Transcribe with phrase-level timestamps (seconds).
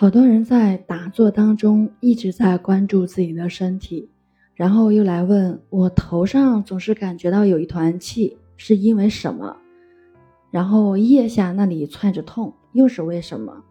[0.00, 4.08] 好多人在打坐当中一直在关注自己的身体，
[4.54, 9.58] 然后又来问我头上总是感觉到有一团气，是因为什么？
[10.50, 13.62] 然后腋下那里窜着痛，又是为什么？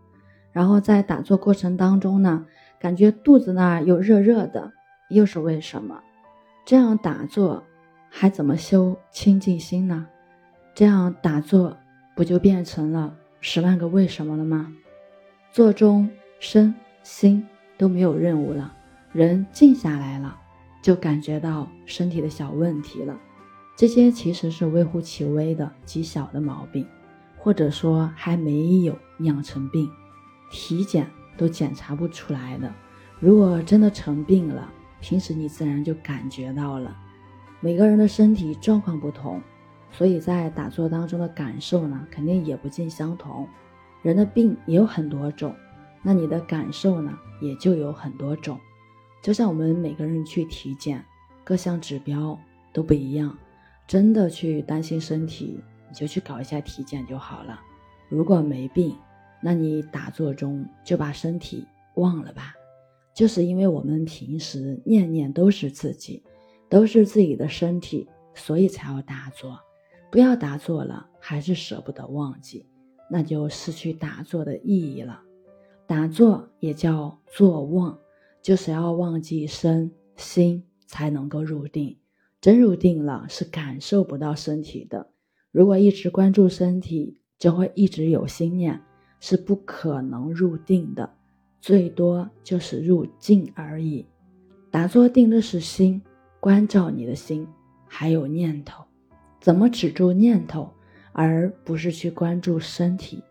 [0.52, 2.46] 然后在打坐过程当中呢，
[2.80, 4.72] 感觉肚子那儿有热热的，
[5.10, 6.00] 又是为什么？
[6.64, 7.64] 这样打坐
[8.08, 10.06] 还怎么修清净心呢？
[10.76, 11.76] 这样打坐
[12.16, 14.72] 不就变成了十万个为什么了吗？
[15.52, 16.08] 坐中
[16.40, 17.46] 身心
[17.78, 18.72] 都没有任务了，
[19.12, 20.40] 人静下来了，
[20.82, 23.18] 就感觉到身体的小问题了。
[23.76, 26.86] 这些其实是微乎其微的极小的毛病，
[27.38, 29.90] 或者说还没有酿成病，
[30.52, 32.72] 体检都检查不出来的。
[33.20, 34.72] 如果真的成病了，
[35.02, 36.96] 平时你自然就感觉到了。
[37.60, 39.42] 每个人的身体状况不同，
[39.92, 43.48] 所以在打坐当中的感受呢，肯定也不尽相同。
[44.02, 45.54] 人的病也有很多种，
[46.02, 48.60] 那你的感受呢，也就有很多种。
[49.22, 51.04] 就像我们每个人去体检，
[51.44, 52.40] 各项指标
[52.72, 53.38] 都不一样。
[53.86, 57.60] 真的去担心身体，你就去搞一下体检就好了。
[58.08, 58.96] 如果没病，
[59.42, 62.54] 那你打坐中就把身体忘了吧。
[63.16, 66.24] 就是因为我们平时念念都是自己，
[66.70, 69.60] 都是自己的身体，所以才要打坐。
[70.12, 72.69] 不要打坐了，还是舍不得忘记。
[73.10, 75.22] 那就失去打坐的意义了。
[75.88, 77.98] 打坐也叫坐忘，
[78.42, 81.98] 就是要忘记身心，才能够入定。
[82.40, 85.10] 真入定了，是感受不到身体的。
[85.52, 88.80] 如果一直关注身体，就会一直有心念，
[89.20, 91.12] 是不可能入定的。
[91.60, 94.06] 最多就是入静而已。
[94.72, 96.02] 打坐定的是心，
[96.40, 97.48] 关照你的心，
[97.88, 98.86] 还有念头。
[99.42, 100.72] 怎么止住念头？
[101.22, 103.22] 而不是去关注身体，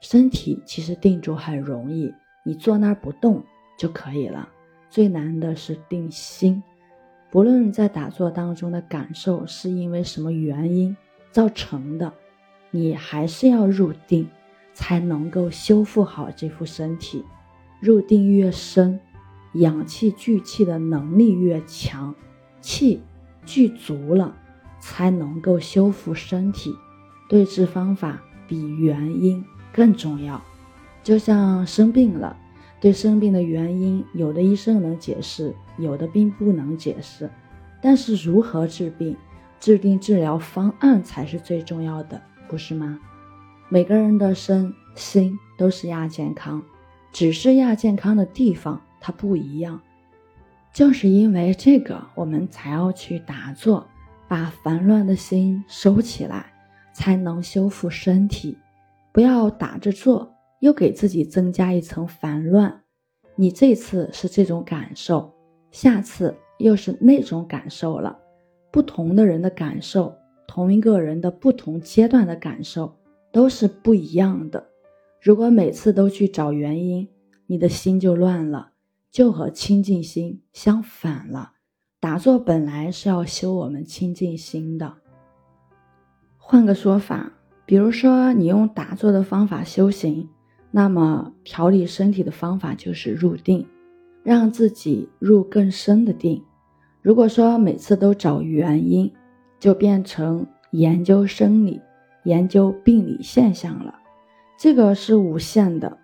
[0.00, 2.10] 身体其实定住很容易，
[2.42, 3.44] 你坐那儿不动
[3.78, 4.48] 就可以了。
[4.88, 6.62] 最难的是定心，
[7.30, 10.96] 不论在打坐当中的感受是因为什么原因
[11.30, 12.10] 造成的，
[12.70, 14.26] 你还是要入定，
[14.72, 17.22] 才能够修复好这副身体。
[17.80, 18.98] 入定越深，
[19.56, 22.14] 氧气聚气的能力越强，
[22.62, 23.02] 气
[23.44, 24.34] 聚足了，
[24.80, 26.74] 才能够修复身体。
[27.28, 30.40] 对治方法比原因更重要，
[31.02, 32.36] 就像生病了，
[32.80, 37.28] 对生病的原因，有的医生能解释，有的并不能解释。
[37.82, 39.16] 但是如何治病，
[39.60, 42.98] 制定治疗方案才是最重要的，不是吗？
[43.68, 46.62] 每个人的身心都是亚健康，
[47.12, 49.80] 只是亚健康的地方它不一样。
[50.72, 53.86] 就是因为这个，我们才要去打坐，
[54.28, 56.52] 把烦乱的心收起来。
[56.96, 58.56] 才能修复身体，
[59.12, 62.82] 不要打着坐，又给自己增加一层烦乱。
[63.34, 65.30] 你这次是这种感受，
[65.70, 68.18] 下次又是那种感受了。
[68.70, 70.16] 不同的人的感受，
[70.48, 72.96] 同一个人的不同阶段的感受
[73.30, 74.66] 都是不一样的。
[75.20, 77.06] 如果每次都去找原因，
[77.46, 78.70] 你的心就乱了，
[79.10, 81.52] 就和清净心相反了。
[82.00, 84.94] 打坐本来是要修我们清净心的。
[86.48, 87.32] 换个说法，
[87.64, 90.28] 比如说你用打坐的方法修行，
[90.70, 93.66] 那么调理身体的方法就是入定，
[94.22, 96.40] 让自己入更深的定。
[97.02, 99.12] 如果说每次都找原因，
[99.58, 101.80] 就变成研究生理、
[102.22, 103.92] 研究病理现象了。
[104.56, 105.98] 这个是无限的，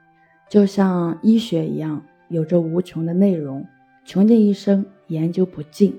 [0.50, 3.64] 就像医学一样，有着无穷的内容，
[4.04, 5.96] 穷尽一生研究不尽。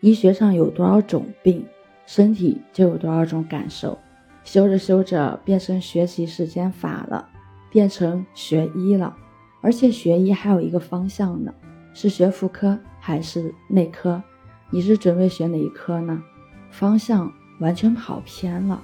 [0.00, 1.62] 医学上有多少种病？
[2.06, 3.98] 身体就有多少种感受，
[4.44, 7.28] 修着修着变成学习时间法了，
[7.70, 9.16] 变成学医了，
[9.60, 11.52] 而且学医还有一个方向呢，
[11.92, 14.22] 是学妇科还是内科？
[14.70, 16.22] 你是准备学哪一科呢？
[16.70, 18.82] 方向完全跑偏了，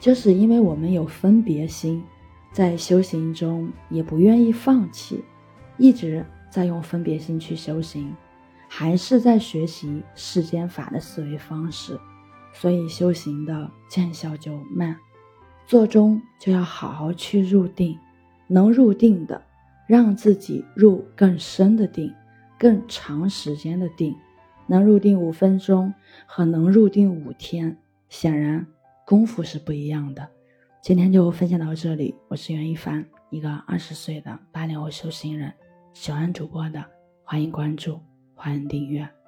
[0.00, 2.02] 就是因为我们有分别心，
[2.52, 5.22] 在修行中也不愿意放弃，
[5.78, 8.14] 一直在用分别心去修行，
[8.68, 11.98] 还是在学习世间法的思维方式。
[12.52, 14.96] 所以修行的见效就慢，
[15.66, 17.98] 做中就要好好去入定，
[18.46, 19.42] 能入定的，
[19.86, 22.12] 让自己入更深的定，
[22.58, 24.14] 更长时间的定，
[24.66, 25.92] 能入定五分钟
[26.26, 27.76] 和能入定五天，
[28.08, 28.66] 显然
[29.06, 30.28] 功夫是不一样的。
[30.82, 35.52] 今天就分享到这里，我是袁一凡，一个二十岁的八零后修行人，
[35.94, 36.84] 喜欢主播的
[37.24, 38.00] 欢迎关注，
[38.34, 39.21] 欢迎订阅。